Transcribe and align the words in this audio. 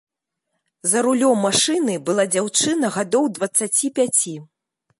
За 0.93 1.03
рулём 1.07 1.43
машыны 1.47 1.97
была 2.07 2.25
дзяўчына 2.37 2.91
гадоў 2.99 3.29
дваццаці 3.37 3.93
пяці. 4.01 4.35